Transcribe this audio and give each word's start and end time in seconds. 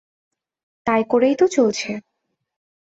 তাই 0.87 1.01
করেই 1.09 1.35
তো 1.35 1.45
চলছে। 1.47 1.91